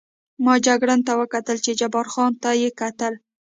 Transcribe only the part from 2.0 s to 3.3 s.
خان ته یې کتل.